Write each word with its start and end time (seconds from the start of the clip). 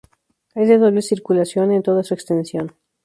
Es 0.55 0.67
de 0.67 0.79
doble 0.79 1.03
circulación 1.03 1.71
en 1.71 1.83
toda 1.83 2.03
su 2.03 2.15
extensión. 2.15 2.73